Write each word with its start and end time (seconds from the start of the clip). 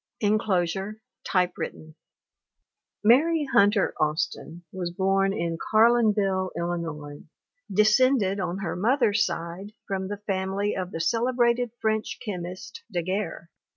[Enclosure. 0.19 0.99
Typewritten] 1.29 1.93
Mary 3.03 3.45
'Hunter 3.53 3.93
Austin 3.99 4.63
was 4.71 4.89
born 4.89 5.31
in 5.31 5.59
Carlinville, 5.59 6.49
Illi 6.57 6.79
nois, 6.81 7.19
descended 7.71 8.39
on 8.39 8.57
her 8.57 8.75
mother's 8.75 9.23
side 9.23 9.73
from 9.85 10.07
the 10.07 10.17
family 10.17 10.75
of 10.75 10.89
the 10.89 10.99
celebrated 10.99 11.69
French 11.79 12.17
chemist, 12.19 12.81
Daguerre. 12.91 13.51